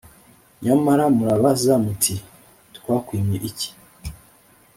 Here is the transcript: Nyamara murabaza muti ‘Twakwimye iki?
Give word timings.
Nyamara 0.63 1.03
murabaza 1.15 1.73
muti 1.83 2.15
‘Twakwimye 2.75 3.37
iki? 3.49 3.69